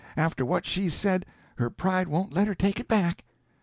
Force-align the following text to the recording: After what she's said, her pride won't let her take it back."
After 0.17 0.43
what 0.43 0.65
she's 0.65 0.95
said, 0.95 1.27
her 1.59 1.69
pride 1.69 2.07
won't 2.07 2.33
let 2.33 2.47
her 2.47 2.55
take 2.55 2.79
it 2.79 2.87
back." 2.87 3.23